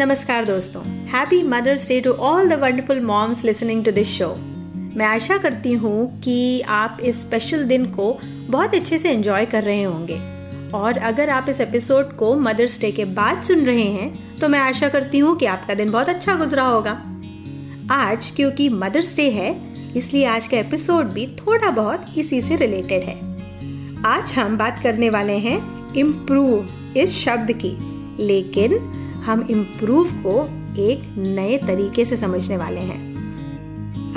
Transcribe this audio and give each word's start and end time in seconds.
नमस्कार 0.00 0.44
दोस्तों। 0.44 0.82
Happy 1.08 1.42
mother's 1.42 1.86
day 1.88 2.00
to 2.00 2.10
all 2.26 2.48
the 2.48 2.52
wonderful 2.52 3.00
moms 3.00 3.42
listening 3.44 3.84
to 3.84 3.90
this 3.92 4.08
show 4.08 4.28
मैं 4.96 5.06
आशा 5.06 5.36
करती 5.38 5.72
हूँ 5.72 6.20
कि 6.20 6.60
आप 6.68 6.98
इस 7.02 7.20
स्पेशल 7.20 7.64
दिन 7.64 7.84
को 7.86 8.06
बहुत 8.48 8.74
अच्छे 8.74 8.98
से 8.98 9.10
एंजॉय 9.10 9.46
कर 9.46 9.62
रहे 9.62 9.82
होंगे। 9.82 10.16
और 10.74 10.98
अगर 10.98 11.30
आप 11.30 11.48
इस 11.48 11.60
एपिसोड 11.60 12.16
को 12.16 12.34
मदर्स 12.36 12.80
डे 12.80 12.90
के 12.90 13.04
बाद 13.04 13.42
सुन 13.42 13.64
रहे 13.66 13.84
हैं 13.84 14.38
तो 14.38 14.48
मैं 14.48 14.58
आशा 14.58 14.88
करती 14.88 15.18
हूँ 15.18 15.36
कि 15.36 15.46
आपका 15.46 15.74
दिन 15.74 15.90
बहुत 15.90 16.08
अच्छा 16.08 16.36
गुजरा 16.36 16.64
होगा। 16.64 16.92
आज 17.90 18.32
क्योंकि 18.36 18.68
मदर्स 18.68 19.14
डे 19.16 19.28
है, 19.30 19.54
इसलिए 19.96 20.24
आज 20.26 20.46
का 20.46 20.58
एपिसोड 20.58 21.12
भी 21.12 21.26
थोड़ा 21.36 21.70
बहुत 21.70 22.06
इसी 22.18 22.40
से 22.40 22.56
रिलेटेड 22.56 23.02
है। 23.02 23.18
आज 24.06 24.32
हम 24.32 24.56
बात 24.58 24.80
करने 24.82 25.10
वाले 25.10 25.36
हैं 25.38 25.60
इम्प्रूव 25.94 26.96
इस 26.96 27.18
शब्द 27.18 27.52
की। 27.64 27.76
लेकिन 28.24 28.78
हम 29.20 29.46
इम्प्रूव 29.50 30.10
को 30.22 30.40
एक 30.80 31.02
नए 31.18 31.56
तरीके 31.58 32.04
से 32.04 32.16
समझने 32.16 32.56
वाले 32.56 32.80
हैं। 32.80 32.98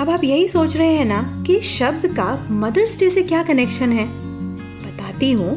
अब 0.00 0.10
आप 0.10 0.24
यही 0.24 0.48
सोच 0.48 0.76
रहे 0.76 0.94
हैं 0.94 1.04
ना 1.04 1.22
कि 1.46 1.60
शब्द 1.60 2.06
का 2.16 2.46
मदर्स 2.52 2.98
डे 2.98 3.10
से 3.10 3.22
क्या 3.22 3.42
कनेक्शन 3.42 3.92
है? 3.92 4.06
बताती 4.86 5.32
हूँ, 5.32 5.56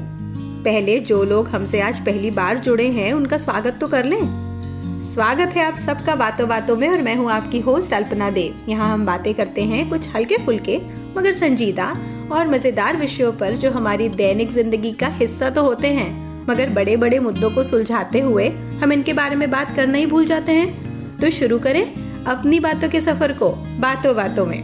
पहले 0.64 1.00
जो 1.02 1.24
लोग 1.24 1.48
हमसे 1.48 1.82
आज 1.82 2.00
पहली 2.06 2.32
बार 2.32 2.60
जुड़े 2.60 2.88
हैं, 2.92 3.12
उनका 3.14 3.38
स्वागत 3.38 3.78
तो 3.82 3.88
कर 3.88 4.06
लें। 4.06 5.00
स्वागत 5.04 5.56
है 5.56 5.64
आप 5.64 5.76
सबका 5.78 6.16
बातों 6.16 6.48
बातों 6.50 6.76
में 6.76 6.88
और 6.90 7.02
मैं 7.02 7.16
हूँ 7.16 7.32
आपकी 7.32 7.60
होस्ट 7.60 7.94
अल्पना 7.94 8.30
देव। 8.30 8.70
यहाँ 8.70 8.94
हम 8.94 9.06
बातें 9.06 9.34
करते 9.34 9.64
हैं 9.64 9.90
कुछ 9.90 10.10
हल्के 10.16 10.38
फुल्के 10.38 10.78
मगर 11.18 11.32
संजीदा 11.32 11.96
और 12.32 12.48
मज़ेदार 12.48 12.98
विषयों 12.98 13.32
पर 13.32 13.56
जो 13.56 13.72
हमारी 13.72 14.10
दैनिक 14.12 14.52
ज़िंदगी 14.52 14.92
का 14.92 15.08
हिस्सा 15.10 15.50
तो 15.50 15.64
होते 15.64 15.88
हैं, 15.88 16.10
मगर 16.46 16.70
बड़े 16.70 16.98
बड़े 16.98 17.20
मुद्दों 17.20 17.52
को 17.52 17.64
सुलझाते 17.64 18.20
हुए 18.20 18.50
हम 18.78 18.92
इनके 18.94 19.14
बारे 19.14 19.36
में 19.36 19.50
बात 19.52 19.76
करना 19.76 19.98
ही 19.98 20.06
भूल 20.06 20.26
जाते 20.26 20.52
हैं। 20.52 21.18
तो 21.18 21.30
शुरू 21.30 21.60
करें 21.60 21.84
अपनी 22.26 22.60
बातों 22.60 22.90
के 22.90 23.02
सफ़र 23.02 23.32
को, 23.34 23.50
बातों 23.80 24.16
बातों 24.16 24.46
में। 24.46 24.62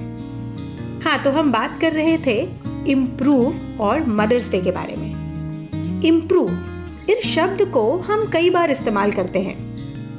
हाँ 1.01 1.21
तो 1.23 1.31
हम 1.31 1.51
बात 1.51 1.79
कर 1.81 1.93
रहे 1.93 2.17
थे 2.17 2.39
इम्प्रूव 2.91 3.81
और 3.81 4.05
मदर्स 4.09 4.51
डे 4.51 4.61
के 4.61 4.71
बारे 4.71 4.95
में। 4.95 6.01
इम्प्रूव 6.05 6.49
इस 7.09 7.25
शब्द 7.25 7.61
को 7.71 7.85
हम 7.99 8.29
कई 8.33 8.49
बार 8.49 8.71
इस्तेमाल 8.71 9.11
करते 9.11 9.39
हैं, 9.39 9.57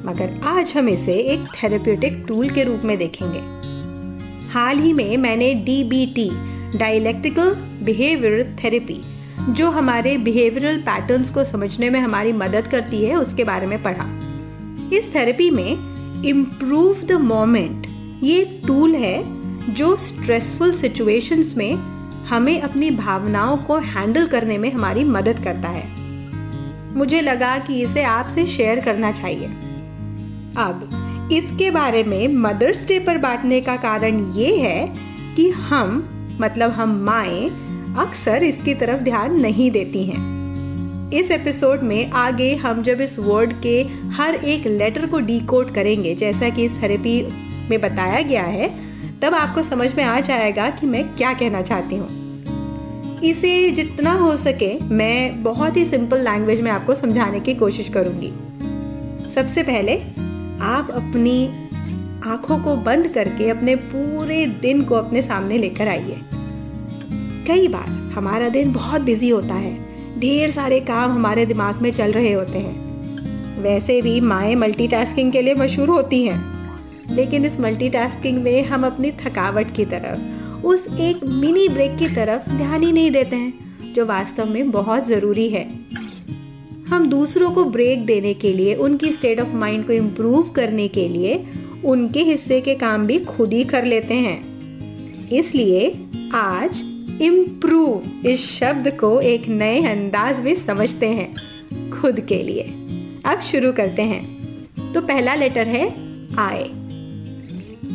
मगर 0.05 0.39
आज 0.47 0.73
हम 0.77 0.89
इसे 0.89 1.13
एक 1.13 1.47
थेरेप्यूटिक 1.53 2.23
टूल 2.27 2.49
के 2.49 2.63
रूप 2.63 2.81
में 2.85 2.97
देखेंगे। 2.97 3.39
हाल 4.51 4.79
ही 4.79 4.93
में 4.93 5.17
मैंने 5.17 5.53
डी 5.65 6.29
डायलेक्टिकल 6.77 7.53
बिहेवियर 7.83 8.55
थेरेपी 8.63 9.01
जो 9.49 9.69
हमारे 9.69 10.17
बिहेवियरल 10.17 10.77
पैटर्न्स 10.77 11.29
को 11.29 11.43
समझने 11.43 11.89
में 11.89 11.99
हमारी 11.99 12.33
मदद 12.33 12.67
करती 12.67 13.05
है, 13.05 13.15
उसके 13.15 13.43
बारे 13.43 13.67
में 13.67 13.83
पढ़ा। 13.83 14.19
इस 14.93 15.15
थेरेपी 15.15 15.49
में 15.49 15.95
इम्प्रूव 16.23 17.01
द 17.05 17.11
मोमेंट 17.11 17.87
ये 18.23 18.41
एक 18.41 18.61
टूल 18.67 18.95
है 18.95 19.23
जो 19.73 19.95
स्ट्रेसफुल 19.95 20.73
सिचुएशंस 20.73 21.53
में 21.57 21.75
हमें 22.25 22.61
अपनी 22.61 22.91
भावनाओं 22.91 23.57
को 23.57 23.77
हैंडल 23.77 24.27
करने 24.27 24.57
में 24.57 24.71
हमारी 24.71 25.03
मदद 25.03 25.39
करता 25.43 25.69
है। 25.69 25.87
मुझे 26.97 27.21
लगा 27.21 27.57
कि 27.57 27.81
इसे 27.81 28.03
आपसे 28.03 28.45
शेयर 28.45 28.79
करना 28.79 29.11
चाहिए। 29.11 29.45
अब, 30.57 31.01
इसके 31.31 31.71
बारे 31.71 32.03
में 32.03 32.27
मदर्स 32.27 32.87
डे 32.87 32.99
पर 32.99 33.17
बांटने 33.17 33.61
का 33.61 33.75
कारण 33.75 34.31
ये 34.31 34.57
है 34.57 34.93
कि 35.35 35.49
हम 35.49 36.09
मतलब 36.41 36.71
हम 36.71 36.99
माएँ 36.99 37.64
अक्सर 37.97 38.43
इसकी 38.43 38.73
तरफ़ 38.73 39.01
ध्यान 39.01 39.39
नहीं 39.41 39.71
देती 39.71 40.03
हैं। 40.05 41.11
इस 41.11 41.31
एपिसोड 41.31 41.81
में 41.81 42.11
आगे 42.11 42.55
हम 42.55 42.83
जब 42.83 43.01
इस 43.01 43.19
वर्ड 43.19 43.53
के 43.61 43.81
हर 44.07 44.35
एक 44.35 44.67
लेटर 44.67 45.05
को 45.05 45.19
डीकोड 45.19 45.73
करेंगे, 45.73 46.15
जैसा 46.15 46.49
कि 46.49 46.65
इस 46.65 46.81
थेरेपी 46.81 47.27
में 47.69 47.81
बताया 47.81 48.21
गया 48.21 48.43
है, 48.43 48.69
तब 49.19 49.35
आपको 49.35 49.63
समझ 49.63 49.95
में 49.95 50.03
आ 50.03 50.19
जाएगा 50.19 50.69
कि 50.69 50.87
मैं 50.87 51.15
क्या 51.15 51.33
कहना 51.33 51.61
चाहती 51.61 51.95
हूँ। 51.95 52.25
इसे 53.23 53.71
जितना 53.71 54.11
हो 54.11 54.35
सके 54.35 54.79
मैं 54.79 55.43
बहुत 55.43 55.77
ही 55.77 55.85
सिंपल 55.85 56.19
लैंग्वेज 56.19 56.61
में 56.61 56.71
आपको 56.71 56.93
समझाने 56.93 57.39
की 57.39 57.55
कोशिश 57.55 57.89
करूँगी। 57.89 58.33
सबसे 59.31 59.63
पहले, 59.63 59.97
आप 60.61 60.91
अपनी 60.91 61.47
आँखों 62.25 62.59
को 62.59 62.75
बंद 62.75 63.07
करके 63.07 63.49
अपने 63.49 63.75
पूरे 63.75 64.45
दिन 64.45 64.81
को 64.81 64.95
अपने 64.95 65.21
सामने 65.21 65.57
लेकर 65.57 65.87
आइए। 65.87 66.21
कई 67.47 67.67
बार 67.67 68.11
हमारा 68.15 68.49
दिन 68.49 68.73
बहुत 68.73 69.01
बिज़ी 69.01 69.29
होता 69.29 69.55
है। 69.55 69.85
ढेर 70.19 70.51
सारे 70.51 70.79
काम 70.79 71.11
हमारे 71.11 71.45
दिमाग 71.45 71.81
में 71.81 71.91
चल 71.91 72.11
रहे 72.11 72.33
होते 72.33 72.57
हैं। 72.57 72.85
वैसे 73.61 74.01
भी 74.01 74.21
माएँ 74.21 74.55
मल्टीटास्किंग 74.55 75.31
के 75.31 75.41
लिए 75.41 75.53
मशहूर 75.53 75.89
होती 75.89 76.23
हैं। 76.23 76.55
लेकिन 77.11 77.45
इस 77.45 77.59
मल्टीटास्किंग 77.59 78.43
में 78.43 78.63
हम 78.63 78.85
अपनी 78.85 79.11
थकावट 79.11 79.75
की 79.75 79.85
तरफ़, 79.85 80.19
उस 80.65 80.87
एक 80.99 81.19
मिनी 81.23 81.69
ब्रेक 81.69 81.95
की 81.97 82.07
तरफ़ 82.07 82.49
ध्यान 82.49 82.83
ही 82.83 82.91
नहीं 82.91 83.11
देते 83.11 83.35
हैं, 83.35 83.77
जो 83.93 84.05
वास्तव 84.05 84.49
में 84.49 84.71
बहुत 84.71 85.07
ज़रूरी 85.07 85.49
है। 85.49 85.69
हम 86.89 87.09
दूसरों 87.09 87.51
को 87.51 87.65
ब्रेक 87.65 88.05
देने 88.05 88.33
के 88.33 88.53
लिए, 88.53 88.75
उनकी 88.75 89.11
स्टेट 89.11 89.41
ऑफ़ 89.41 89.55
माइंड 89.55 89.87
को 89.87 89.93
इम्प्रूव 89.93 90.49
करने 90.49 90.87
के 90.87 91.07
लिए, 91.07 91.45
उनके 91.85 92.19
हिस्से 92.19 92.61
के 92.61 92.75
काम 92.75 93.05
भी 93.05 93.19
खुद 93.19 93.53
ही 93.53 93.63
कर 93.63 93.85
लेते 93.85 94.13
हैं। 94.13 94.45
इसलिए 95.29 95.97
आज 96.35 96.94
इम्प्रूव 97.21 98.27
इस 98.27 98.51
शब्द 98.51 98.97
को 98.99 99.21
एक 99.21 99.47
नए 99.47 99.83
अंदाज 99.83 100.41
में 100.41 100.55
समझते 100.55 101.07
हैं, 101.07 101.35
खुद 101.91 102.19
के 102.19 102.43
लिए। 102.43 102.61
अब 103.25 103.41
शुरू 103.41 103.71
करते 103.71 104.01
हैं। 104.01 104.35
तो 104.93 105.01
पहला 105.01 105.35
लेटर 105.35 105.67
है 105.67 105.87
आय। 106.39 106.63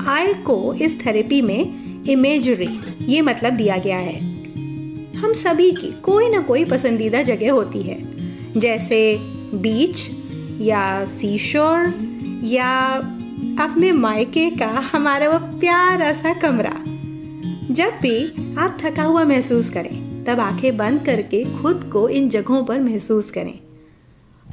आय 0.06 0.34
को 0.34 0.74
इस 0.74 1.06
थेरेपी 1.06 1.42
में 1.42 1.80
इमेजरी 2.04 2.80
ये 3.02 3.20
मतलब 3.20 3.52
दिया 3.52 3.76
गया 3.76 3.98
है। 3.98 4.20
हम 5.14 5.32
सभी 5.32 5.72
की 5.72 5.92
कोई 6.02 6.28
ना 6.28 6.40
कोई 6.40 6.64
पसंदीदा 6.64 7.22
जगह 7.22 7.52
होती 7.52 7.82
है, 7.82 7.98
जैसे 8.60 9.18
बीच 9.54 10.10
या 10.60 11.04
सीशोर 11.04 11.92
या 12.44 12.86
अपने 13.60 13.92
मायके 13.92 14.50
का 14.50 14.90
हमारा 14.92 15.28
वो 15.30 15.38
प्यारा 15.38 16.12
सा 16.12 16.34
कमरा। 16.34 16.79
जब 17.70 17.90
भी 18.02 18.32
आप 18.58 18.78
थका 18.80 19.02
हुआ 19.02 19.24
महसूस 19.24 19.70
करें, 19.70 20.24
तब 20.24 20.40
आँखें 20.40 20.76
बंद 20.76 21.02
करके 21.02 21.44
खुद 21.44 21.90
को 21.92 22.08
इन 22.08 22.28
जगहों 22.28 22.64
पर 22.64 22.80
महसूस 22.80 23.30
करें। 23.30 23.58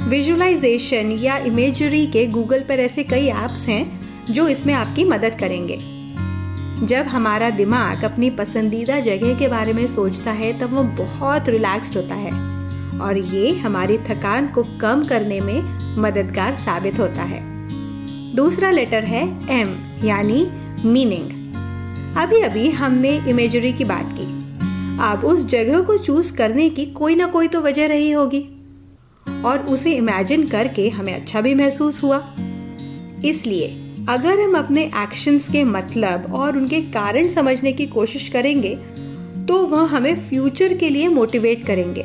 विजुअलाइजेशन 0.08 1.12
या 1.12 1.38
इमेजरी 1.38 2.08
के 2.08 2.26
गूगल 2.28 2.60
पर 2.60 2.80
ऐसे 2.80 3.04
कई 3.04 3.26
ऐप्स 3.26 3.68
हैं, 3.68 4.02
जो 4.34 4.48
इसमें 4.48 4.74
आपकी 4.74 5.04
मदद 5.04 5.38
करेंगे। 5.40 5.78
जब 6.86 7.06
हमारा 7.06 7.50
दिमाग 7.50 8.04
अपनी 8.04 8.30
पसंदीदा 8.30 9.00
जगह 9.00 9.40
के 9.40 9.48
बारे 9.48 9.74
में 9.74 9.88
सोचता 9.88 10.32
है, 10.32 10.60
तब 10.60 10.74
वो 10.74 10.84
बहुत 10.84 11.50
रिलैक्स्ड 11.50 11.96
होता 11.96 12.16
है। 12.16 12.32
और 13.00 13.18
ये 13.18 13.58
हमारी 13.58 13.98
थकान 13.98 14.48
को 14.48 14.64
कम 14.82 15.06
करने 15.06 15.40
में 15.40 15.64
मददगार 16.02 16.56
साबित 16.56 17.00
होता 17.00 17.24
है। 17.24 17.42
दूसरा 18.36 18.72
लेटर 18.72 19.04
है 19.04 19.52
एम 19.62 19.76
यानी 20.04 20.52
मीनिंग 20.86 21.37
अभी 22.16 22.41
अभी 22.41 22.69
हमने 22.69 23.09
इमेजरी 23.28 23.73
की 23.73 23.84
बात 23.84 24.16
की। 24.19 24.25
अब 25.03 25.25
उस 25.25 25.45
जगह 25.45 25.81
को 25.81 25.97
चूज़ 25.97 26.34
करने 26.34 26.69
की 26.69 26.85
कोई 26.85 27.16
ना 27.16 27.28
कोई 27.28 27.47
तो 27.47 27.62
वजह 27.62 27.88
रही 27.88 28.12
होगी। 28.12 28.45
और 29.45 29.59
उसे 29.59 29.91
इमेजिन 29.91 30.47
करके 30.47 30.90
हमें 30.90 31.13
अच्छा 31.13 31.41
भी 31.41 31.53
महसूस 31.56 32.03
हुआ। 32.03 32.35
इसलिए, 33.25 33.68
अगर 34.09 34.40
हम 34.40 34.57
अपने 34.57 34.84
एक्शंस 34.84 35.50
के 35.50 35.63
मतलब 35.63 36.34
और 36.34 36.57
उनके 36.57 36.81
कारण 36.81 37.28
समझने 37.28 37.73
की 37.73 37.85
कोशिश 37.85 38.29
करेंगे 38.29 38.75
तो 39.47 39.66
वह 39.66 39.85
हमें 39.88 40.16
फ्यूचर 40.16 40.74
के 40.74 40.89
लिए 40.89 41.07
मोटिवेट 41.07 41.66
करेंगे। 41.66 42.01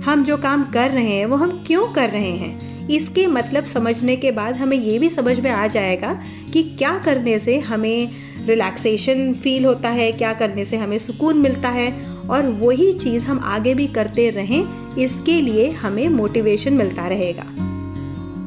हम 0.00 0.24
जो 0.24 0.36
काम 0.36 0.64
कर 0.64 0.90
रहे 0.90 1.10
हैं, 1.10 1.26
वो 1.26 1.36
हम 1.36 1.64
क्यों 1.66 1.86
कर 1.88 2.10
रहे 2.10 2.30
हैं? 2.30 2.88
इसके 2.88 3.26
मतलब 3.26 3.64
समझने 3.64 4.16
के 4.16 4.30
बाद 4.30 4.56
हमें 4.56 4.76
ये 4.76 4.98
भी 4.98 5.08
समझ 5.10 5.40
में 5.40 5.50
आ 5.50 5.66
जाएगा 5.66 6.12
कि 6.52 6.62
क्या 6.62 6.98
करने 6.98 7.38
से 7.38 7.58
हमें 7.58 8.25
रिलैक्सेशन 8.46 9.32
फील 9.34 9.64
होता 9.64 9.88
है, 9.88 10.10
क्या 10.12 10.32
करने 10.32 10.64
से 10.64 10.76
हमें 10.76 10.98
सुकून 10.98 11.38
मिलता 11.38 11.68
है 11.68 11.90
और 12.30 12.48
वही 12.60 12.92
चीज़ 12.92 13.26
हम 13.26 13.40
आगे 13.44 13.74
भी 13.74 13.86
करते 13.88 14.28
रहें, 14.30 14.64
इसके 14.98 15.40
लिए 15.40 15.70
हमें 15.72 16.08
मोटिवेशन 16.08 16.72
मिलता 16.72 17.06
रहेगा। 17.06 17.44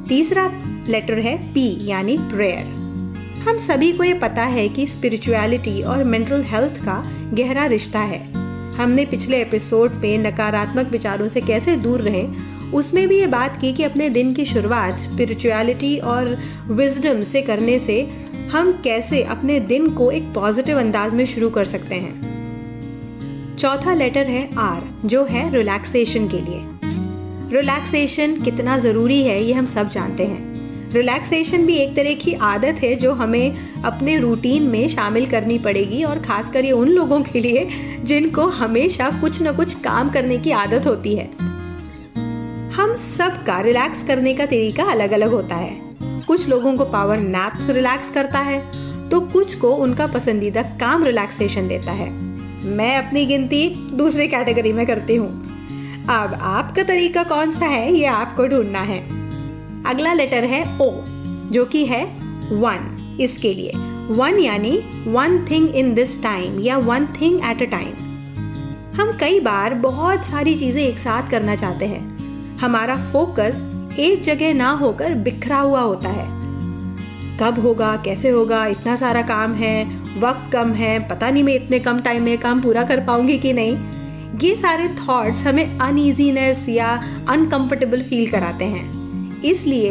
तीसरा 0.09 0.51
लेटर 0.89 1.19
है 1.19 1.37
पी 1.53 1.67
यानी 1.87 2.17
प्रेयर 2.31 2.77
हम 3.39 3.57
सभी 3.57 3.91
को 3.93 4.03
ये 4.03 4.13
पता 4.13 4.43
है 4.43 4.67
कि 4.69 4.85
स्पिरिचुअलिटी 4.87 5.81
और 5.83 6.03
मेंटल 6.03 6.43
हेल्थ 6.43 6.81
का 6.85 7.01
गहरा 7.33 7.65
रिश्ता 7.65 7.99
है। 7.99 8.19
हमने 8.75 9.05
पिछले 9.05 9.41
एपिसोड 9.41 10.01
पे 10.01 10.17
नकारात्मक 10.17 10.91
विचारों 10.91 11.27
से 11.27 11.41
कैसे 11.41 11.75
दूर 11.75 12.01
रहे, 12.01 12.23
उसमें 12.73 13.07
भी 13.07 13.19
ये 13.19 13.27
बात 13.27 13.57
की 13.61 13.71
कि 13.73 13.83
अपने 13.83 14.09
दिन 14.09 14.33
की 14.33 14.45
शुरुआत 14.45 14.99
स्पिरिचुअलिटी 14.99 15.97
और 15.97 16.37
विजडम 16.67 17.21
से 17.23 17.41
करने 17.41 17.77
से 17.79 18.01
हम 18.51 18.71
कैसे 18.83 19.23
अपने 19.23 19.59
दिन 19.59 19.89
को 19.89 20.11
एक 20.11 20.23
पॉजिटिव 20.33 20.79
अंदाज 20.79 21.13
में 21.15 21.25
शुरू 21.25 21.49
कर 21.49 21.65
सकते 21.65 21.95
हैं? 21.95 23.55
चौथा 23.57 23.93
लेटर 23.93 24.27
है 24.27 24.49
आर 24.57 24.83
जो 25.05 25.23
है 25.25 25.53
रिलैक्सेशन 25.53 26.27
के 26.27 26.37
लिए। 26.37 26.61
रिलैक्सेशन 27.51 28.41
कितना 28.41 28.77
ज़रूरी 28.77 29.21
है, 29.23 29.43
ये 29.43 29.53
हम 29.53 29.65
सब 29.65 29.89
जानते 29.89 30.25
हैं। 30.25 30.91
रिलैक्सेशन 30.93 31.65
भी 31.65 31.75
एक 31.75 31.95
तरह 31.95 32.13
की 32.13 32.33
आदत 32.33 32.79
है 32.83 32.95
जो 32.95 33.13
हमें 33.13 33.55
अपने 33.83 34.17
रूटीन 34.17 34.63
में 34.63 34.87
शामिल 34.87 35.25
करनी 35.25 35.59
पड़ेगी 35.59 36.03
और 36.03 36.19
खासकर 36.19 36.65
ये 36.65 36.71
उन 36.71 36.87
लोगों 36.87 37.21
के 37.21 37.39
लिए 37.39 37.67
जिनको 38.03 38.47
हमेशा 38.47 39.09
कुछ 39.21 39.41
न 39.41 39.53
कुछ 39.53 39.73
काम 39.73 40.09
करने 40.09 40.37
की 40.37 40.51
आदत 40.51 40.87
होती 40.87 41.15
है। 41.15 41.29
हम 42.71 42.95
सब 42.95 43.43
का 43.43 43.59
रिलैक्स 43.61 44.03
करने 44.03 44.33
का 44.33 44.45
तरीका 44.45 44.83
अलग 44.83 45.11
अलग 45.11 45.31
होता 45.31 45.55
है। 45.55 45.88
कुछ 46.29 46.47
लोगों 46.49 46.75
को 46.77 46.85
पावर 46.85 47.17
नैप 47.19 47.69
रिलैक्स 47.69 48.09
करता 48.09 48.39
है 48.41 48.59
तो 49.09 49.19
कुछ 49.29 49.55
को 49.55 49.71
उनका 49.75 50.07
पसंदीदा 50.07 50.61
काम 50.79 51.03
रिलैक्सेशन 51.03 51.67
देता 51.67 51.91
है। 51.91 52.09
मैं 52.69 52.95
अपनी 52.97 53.25
गिनती 53.25 53.67
दूसरे 53.97 54.27
कैटेगरी 54.27 54.73
में 54.73 54.85
करती 54.87 55.15
हूँ। 55.15 55.29
अब 56.09 56.33
आपका 56.33 56.83
तरीका 56.83 57.23
कौन 57.23 57.51
सा 57.51 57.65
है, 57.65 57.93
ये 57.93 58.05
आपको 58.05 58.45
ढूंढना 58.47 58.81
है। 58.81 58.99
अगला 59.85 60.13
लेटर 60.13 60.43
है 60.43 60.61
ओ 60.81 60.89
जो 61.51 61.65
कि 61.65 61.85
है 61.85 62.03
वन 62.51 63.17
इसके 63.21 63.53
लिए। 63.53 63.71
वन 64.11 64.39
यानी 64.39 64.77
one 65.07 65.45
thing 65.45 65.69
in 65.69 65.93
this 65.93 66.21
time 66.23 66.59
या 66.59 66.77
one 66.77 67.05
thing 67.21 67.39
at 67.45 67.61
a 67.61 67.71
time 67.71 68.07
हम 68.95 69.17
कई 69.19 69.39
बार 69.39 69.73
बहुत 69.73 70.25
सारी 70.25 70.55
चीज़ें 70.55 70.81
एक 70.83 70.99
साथ 70.99 71.29
करना 71.31 71.55
चाहते 71.55 71.85
हैं। 71.85 72.57
हमारा 72.57 72.95
फोकस 73.03 73.61
एक 73.97 74.23
जगह 74.23 74.53
ना 74.53 74.71
होकर 74.71 75.13
बिखरा 75.13 75.59
हुआ 75.59 75.81
होता 75.81 76.09
है। 76.09 76.39
कब 77.37 77.59
होगा, 77.59 77.95
कैसे 77.95 78.29
होगा, 78.29 78.65
इतना 78.65 78.95
सारा 78.95 79.21
काम 79.21 79.53
है, 79.53 80.01
वक्त 80.19 80.51
कम 80.53 80.71
है, 80.73 81.07
पता 81.07 81.29
नहीं 81.29 81.43
मैं 81.43 81.53
इतने 81.53 81.79
कम 81.79 81.99
टाइम 81.99 82.23
में 82.23 82.37
काम 82.37 82.61
पूरा 82.61 82.83
कर 82.83 82.99
पाऊँगी 82.99 83.39
कि 83.39 83.53
नहीं। 83.53 83.77
ये 84.39 84.55
सारे 84.55 84.87
थॉट्स 84.87 85.47
हमें 85.47 85.79
अनईजीनेस 85.79 86.69
या 86.69 87.03
अनकंफर्टेबल 87.29 88.01
फील 88.01 88.31
कराते 88.31 88.65
हैं। 88.65 89.41
इसलिए 89.41 89.89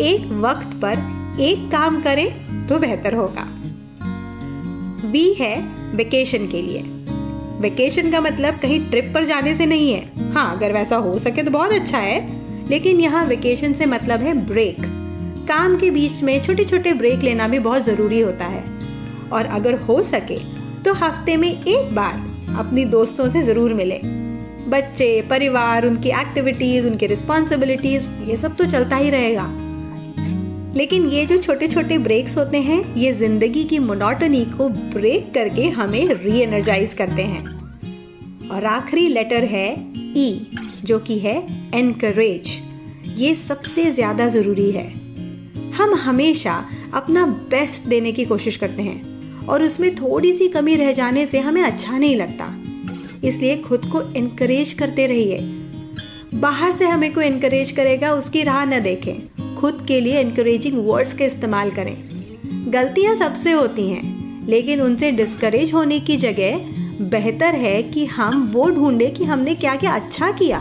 एक 0.00 0.28
वक्त 0.32 0.76
पर 0.76 1.20
एक 1.40 1.70
काम 1.72 2.02
करें 2.02 2.30
तो 2.66 2.78
बेहतर 2.78 3.14
होगा। 3.14 3.46
बी 5.10 5.32
है 5.32 5.62
वेकेशन 5.94 6.46
के 6.46 6.62
लिए। 6.62 6.82
वेकेशन 7.60 8.10
का 8.10 8.20
मतलब 8.20 8.54
कहीं 8.54 8.90
ट्रिप 8.90 9.12
पर 9.14 9.24
जाने 9.24 9.54
से 9.54 9.66
नहीं 9.66 9.92
है। 9.92 10.32
हाँ 10.32 10.56
अगर 10.56 10.72
वैसा 10.72 10.96
हो 10.96 11.18
सके 11.18 11.42
तो 11.42 11.50
बहुत 11.50 11.72
अच्छा 11.72 11.98
है। 11.98 12.39
लेकिन 12.70 13.00
यहाँ 13.00 13.24
वेकेशन 13.26 13.72
से 13.72 13.86
मतलब 13.86 14.20
है 14.20 14.34
ब्रेक 14.46 14.76
काम 15.48 15.76
के 15.78 15.90
बीच 15.90 16.22
में 16.22 16.40
छोटे 16.42 16.64
छोटे 16.64 16.92
ब्रेक 16.94 17.22
लेना 17.22 17.48
भी 17.48 17.58
बहुत 17.58 17.84
ज़रूरी 17.84 18.20
होता 18.20 18.46
है। 18.46 18.62
और 19.32 19.46
अगर 19.48 19.74
हो 19.80 20.02
सके 20.04 20.38
तो 20.82 20.92
हफ़्ते 20.94 21.36
में 21.36 21.48
एक 21.48 21.94
बार 21.94 22.14
अपनी 22.58 22.84
दोस्तों 22.86 23.28
से 23.28 23.42
ज़रूर 23.42 23.74
मिले। 23.74 24.00
बच्चे 24.70 25.20
परिवार 25.30 25.86
उनकी 25.86 26.08
एक्टिविटीज़ 26.10 26.86
उनकी 26.86 27.06
रिस्पॉन्सिबिलिटीज़ 27.06 28.08
ये 28.24 28.36
सब 28.36 28.56
तो 28.56 28.64
चलता 28.66 28.96
ही 28.96 29.10
रहेगा। 29.10 29.46
लेकिन 30.76 31.08
ये 31.10 31.24
जो 31.26 31.36
छोटे 31.38 31.68
छोटे 31.68 31.98
ब्रेक्स 31.98 32.36
होते 32.38 32.58
हैं 32.60 32.82
ये 32.96 33.12
ज़िंदगी 33.12 33.64
की 33.64 33.78
मोनोटनी 33.78 34.44
को 34.56 34.68
ब्रेक 34.68 35.32
करके 35.34 35.68
हमें 35.70 36.06
री 36.14 36.40
एनर्जाइज 36.40 36.94
करते 36.94 37.22
हैं। 37.24 37.44
और 38.50 38.64
आखिरी 38.66 39.08
लेटर 39.08 39.44
है 39.46 39.68
ई 40.16 40.28
e, 40.30 40.69
जो 40.84 40.98
कि 40.98 41.18
है 41.18 41.36
एनकरेज 41.74 42.58
ये 43.16 43.34
सबसे 43.34 43.90
ज़्यादा 43.90 44.26
ज़रूरी 44.28 44.70
है। 44.70 44.86
हम 45.72 45.94
हमेशा 45.94 46.64
अपना 46.94 47.24
बेस्ट 47.26 47.88
देने 47.88 48.12
की 48.12 48.24
कोशिश 48.24 48.56
करते 48.56 48.82
हैं 48.82 49.46
और 49.46 49.62
उसमें 49.62 49.94
थोड़ी 49.96 50.32
सी 50.32 50.48
कमी 50.48 50.76
रह 50.76 50.92
जाने 50.92 51.26
से 51.26 51.40
हमें 51.40 51.62
अच्छा 51.62 51.98
नहीं 51.98 52.16
लगता। 52.16 52.54
इसलिए 53.24 53.56
खुद 53.58 53.84
को 53.86 54.02
इनकरेज 54.16 54.72
करते 54.72 55.06
रहिए। 55.06 55.38
बाहर 56.34 56.72
से 56.72 56.86
हमें 56.86 57.12
कोई 57.12 57.26
इनकरेज 57.26 57.70
करेगा, 57.70 58.12
उसकी 58.12 58.42
राह 58.42 58.64
न 58.64 58.80
देखें। 58.80 59.54
खुद 59.56 59.84
के 59.88 60.00
लिए 60.00 60.20
इनकरेजिंग 60.20 60.78
वर्ड्स 60.86 61.12
का 61.14 61.24
इस्तेमाल 61.24 61.70
करें। 61.70 61.96
गलतियाँ 62.72 63.14
सबसे 63.14 63.52
होती 63.52 63.88
हैं, 63.90 64.46
लेकिन 64.46 64.80
उनसे 64.80 65.10
डिस्करेज 65.12 65.72
होने 65.72 65.98
की 66.00 66.16
जगह 66.16 66.78
बेहतर 67.00 67.54
है 67.54 67.82
कि 67.82 68.04
हम 68.06 68.42
वो 68.52 68.70
ढूंढे 68.70 69.06
कि 69.06 69.24
हमने 69.24 69.54
क्या 69.54 69.76
क्या 69.76 69.92
अच्छा 69.92 70.30
किया। 70.30 70.58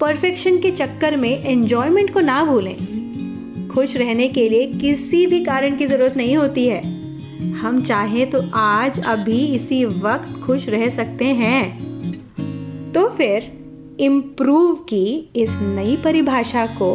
परफेक्शन 0.00 0.58
के 0.58 0.70
चक्कर 0.70 1.16
में 1.16 1.44
एंजॉयमेंट 1.44 2.12
को 2.14 2.20
ना 2.20 2.44
भूलें। 2.44 3.68
खुश 3.68 3.96
रहने 3.96 4.28
के 4.28 4.48
लिए 4.48 4.66
किसी 4.66 5.26
भी 5.26 5.44
कारण 5.44 5.76
की 5.76 5.86
ज़रूरत 5.86 6.16
नहीं 6.16 6.36
होती 6.36 6.66
है। 6.66 6.82
हम 7.52 7.82
चाहें 7.82 8.30
तो 8.30 8.42
आज 8.54 9.00
अभी 9.00 9.44
इसी 9.46 9.84
वक्त 9.84 10.40
खुश 10.40 10.68
रह 10.68 10.88
सकते 10.88 11.24
हैं। 11.24 12.92
तो 12.92 13.08
फिर 13.08 13.52
इम्प्रूव 14.00 14.74
की 14.74 15.30
इस 15.36 15.50
नई 15.52 15.96
परिभाषा 15.96 16.66
को 16.66 16.94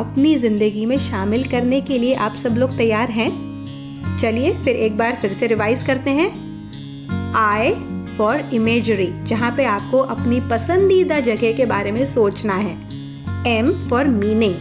अपनी 0.00 0.36
ज़िंदगी 0.36 0.86
में 0.86 0.98
शामिल 0.98 1.44
करने 1.44 1.80
के 1.80 1.98
लिए 1.98 2.14
आप 2.14 2.34
सब 2.34 2.56
लोग 2.58 2.76
तैयार 2.76 3.10
हैं? 3.10 3.30
चलिए 4.18 4.52
फिर 4.52 4.76
एक 4.76 4.96
बार 4.96 5.14
फिर 5.14 5.32
से 5.32 5.46
रिवाइज 5.46 5.82
करते 5.82 6.10
हैं। 6.10 6.47
आई 7.36 7.70
फॉर 8.18 8.40
इमेजरी 8.54 9.24
जहाँ 9.24 9.56
पे 9.56 9.64
आपको 9.64 9.98
अपनी 9.98 10.40
पसंदीदा 10.40 11.20
जगह 11.20 11.52
के 11.52 11.66
बारे 11.66 11.92
में 11.92 12.06
सोचना 12.06 12.54
है। 12.54 12.76
एम 13.46 13.72
फॉर 13.88 14.04
मीनिंग 14.04 14.54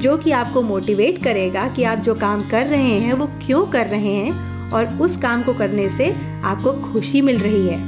जो 0.00 0.16
कि 0.16 0.30
आपको 0.30 0.62
मोटिवेट 0.62 1.24
करेगा 1.24 1.68
कि 1.68 1.82
आप 1.82 1.98
जो 1.98 2.14
काम 2.14 2.48
कर 2.48 2.66
रहे 2.66 2.98
हैं, 3.00 3.12
वो 3.12 3.26
क्यों 3.26 3.66
कर 3.66 3.86
रहे 3.86 4.14
हैं 4.14 4.70
और 4.70 4.86
उस 4.86 5.16
काम 5.16 5.42
को 5.42 5.54
करने 5.54 5.88
से 5.88 6.16
आपको 6.44 6.92
खुशी 6.92 7.20
मिल 7.20 7.38
रही 7.38 7.66
है। 7.66 7.78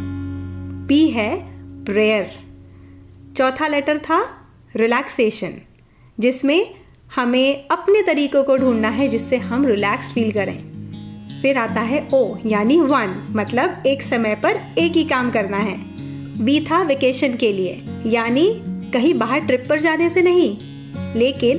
पी 0.86 1.08
है 1.08 1.48
प्रेयर 1.84 2.30
चौथा 3.36 3.66
लेटर 3.66 3.98
था 3.98 4.26
रिलैक्सेशन 4.76 5.52
जिसमें 6.20 6.74
हमें 7.16 7.68
अपने 7.68 8.02
तरीकों 8.02 8.44
को 8.44 8.56
ढूंढना 8.56 8.88
है 8.88 9.08
जिससे 9.08 9.36
हम 9.36 9.66
रिलैक्स 9.66 10.10
फील 10.10 10.32
करें। 10.32 10.67
फिर 11.42 11.58
आता 11.58 11.80
है 11.80 12.06
ओ 12.14 12.36
यानी 12.46 12.76
वन 12.80 13.14
मतलब 13.30 13.82
एक 13.86 14.02
समय 14.02 14.34
पर 14.34 14.60
एक 14.78 14.92
ही 14.92 15.04
काम 15.04 15.30
करना 15.30 15.56
है। 15.56 15.74
वी 16.40 16.60
था 16.60 16.82
वेकेशन 16.82 17.34
के 17.34 17.52
लिए 17.52 17.82
यानी 18.06 18.48
कहीं 18.92 19.14
बाहर 19.14 19.40
ट्रिप 19.40 19.64
पर 19.68 19.80
जाने 19.80 20.08
से 20.10 20.22
नहीं। 20.22 20.56
लेकिन 21.16 21.58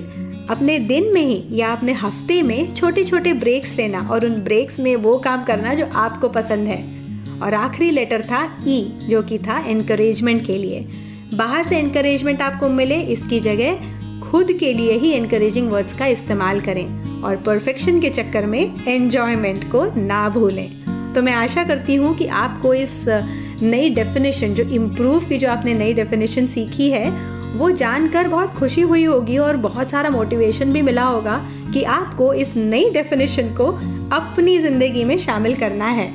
अपने 0.50 0.78
दिन 0.80 1.14
में 1.14 1.22
ही 1.22 1.44
या 1.52 1.72
अपने 1.72 1.94
हफ़्ते 1.94 2.42
में 2.42 2.74
छोटे 2.76 3.04
छोटे 3.04 3.34
ब्रेक्स 3.34 3.78
लेना 3.78 4.00
और 4.02 4.26
उन 4.26 4.42
ब्रेक्स 4.42 4.80
में 4.80 4.96
वो 4.96 5.18
काम 5.18 5.44
करना 5.44 5.74
जो 5.74 5.86
आपको 5.96 6.30
पसंद 6.30 6.68
है। 6.68 6.82
और 7.42 7.54
आखिरी 7.54 7.90
लेटर 7.92 8.22
था 8.22 8.44
ई 8.68 8.82
e, 8.82 9.10
जो 9.10 9.22
कि 9.22 9.38
था 9.38 9.60
इनकरेजमेंट 9.68 10.46
के 10.46 10.58
लिए। 10.58 10.80
बाहर 11.34 11.64
से 11.64 11.80
इनकरेजमेंट 11.80 12.42
आपको 12.42 12.70
मिले 12.70 13.02
इसकी 13.02 13.40
जगह 13.40 13.99
खुद 14.32 14.52
के 14.52 14.72
लिए 14.74 14.94
ही 14.94 15.12
इनकरेजिंग 15.14 15.70
वर्ड्स 15.72 15.94
का 15.94 16.06
इस्तेमाल 16.06 16.60
करें 16.62 17.22
और 17.24 17.36
परफेक्शन 17.36 18.00
के 18.02 18.10
चक्कर 18.10 18.46
में 18.46 18.86
एंजॉयमेंट 18.88 19.64
को 19.72 19.84
ना 19.98 20.28
भूलें। 20.30 21.14
तो 21.14 21.22
मैं 21.22 21.34
आशा 21.34 21.64
करती 21.64 21.96
हूँ 21.96 22.16
कि 22.16 22.26
आपको 22.28 22.74
इस 22.74 23.06
नई 23.62 23.90
डेफिनेशन 23.90 24.54
जो 24.54 24.64
इम्प्रूव 24.64 25.26
की 25.26 25.38
जो 25.38 25.50
आपने 25.50 25.74
नई 25.74 25.94
डेफिनेशन 25.94 26.46
सीखी 26.48 26.90
है, 26.92 27.10
वो 27.58 27.70
जानकर 27.72 28.28
बहुत 28.28 28.52
खुशी 28.52 28.82
हुई 28.82 29.04
होगी 29.04 29.38
और 29.38 29.58
बहुत 29.58 29.92
सारा 29.92 30.10
मोटिवेशन 30.10 30.74
भी 30.74 30.82
मिला 30.82 31.04
होगा 31.04 31.42
कि 31.74 31.84
आपको 31.84 32.34
इस 32.34 32.56
नई 32.56 32.90
डेफिनेशन 32.90 33.54
को 33.56 33.68
अपनी 34.16 34.58
ज़िंदगी 34.60 35.04
में 35.04 35.18
शामिल 35.18 35.56
करना 35.56 35.90
है। 35.92 36.08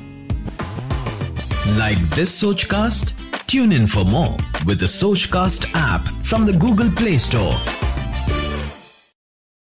like 1.77 1.97
this 2.15 2.41
Sochcast 2.63 3.15
tune 3.49 3.73
in 3.73 3.87
for 3.87 4.03
more 4.03 4.67
with 4.67 4.85
Sochcast 5.33 5.77
app 5.77 6.23
from 6.23 6.45
the 6.45 6.59
Google 6.59 6.89
Play 6.89 7.19
Store 7.19 7.84